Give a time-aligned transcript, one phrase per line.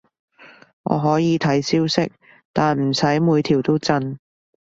[0.81, 2.11] 我可以睇消息，
[2.53, 4.17] 但唔使每條都震